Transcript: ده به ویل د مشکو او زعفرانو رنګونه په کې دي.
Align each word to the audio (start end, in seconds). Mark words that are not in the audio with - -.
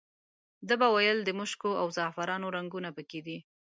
ده 0.67 0.73
به 0.79 0.87
ویل 0.95 1.19
د 1.23 1.29
مشکو 1.39 1.69
او 1.81 1.87
زعفرانو 1.97 2.53
رنګونه 2.57 2.89
په 2.97 3.01
کې 3.09 3.19
دي. 3.25 3.37